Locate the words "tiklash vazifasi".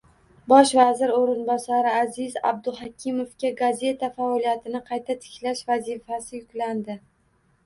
5.27-6.37